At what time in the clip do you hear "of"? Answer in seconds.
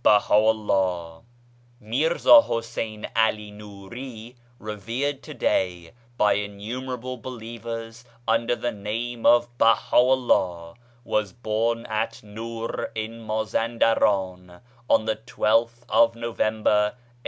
9.26-9.48, 15.88-16.14